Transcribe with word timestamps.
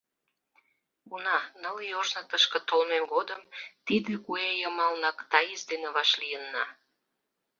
Уна, 1.13 1.37
ныл 1.61 1.77
ий 1.85 1.93
ожно 2.01 2.21
тышке 2.29 2.59
толмем 2.67 3.03
годым 3.13 3.41
тиде 3.85 4.13
куэ 4.25 4.47
йымалнак 4.61 5.17
Таис 5.31 5.61
дене 5.71 5.87
вашлийынна. 5.95 6.65